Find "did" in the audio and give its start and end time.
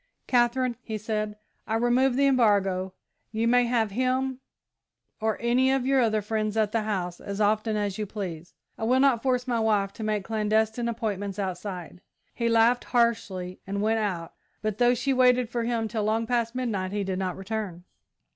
17.03-17.19